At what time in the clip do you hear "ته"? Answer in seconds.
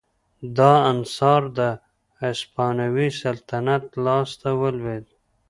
4.41-4.49